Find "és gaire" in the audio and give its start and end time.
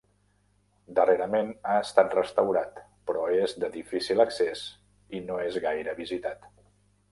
5.47-5.97